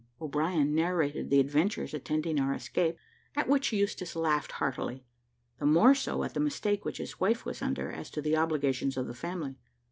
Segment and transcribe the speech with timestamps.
[0.19, 2.97] O'Brien narrated the adventures attending our escape,
[3.35, 5.05] at which Eustache laughed heartily;
[5.59, 8.97] the more so, at the mistake which his wife was under, as to the obligations
[8.97, 9.59] of the family.